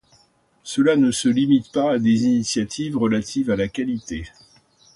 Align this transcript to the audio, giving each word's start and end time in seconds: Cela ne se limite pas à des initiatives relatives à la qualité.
Cela 0.63 0.95
ne 0.95 1.11
se 1.11 1.29
limite 1.29 1.71
pas 1.71 1.91
à 1.93 1.99
des 1.99 2.23
initiatives 2.23 2.97
relatives 2.97 3.51
à 3.51 3.55
la 3.55 3.67
qualité. 3.67 4.25